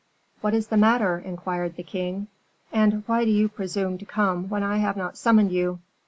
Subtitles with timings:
[0.39, 2.25] "What is the matter?" inquired the king,
[2.73, 5.77] "and why do you presume to come when I have not summoned you?"